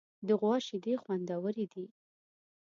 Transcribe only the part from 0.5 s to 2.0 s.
شیدې خوندورې دي.